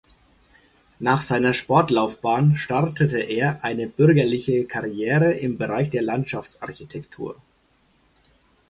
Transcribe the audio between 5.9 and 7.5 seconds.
der Landschaftsarchitektur.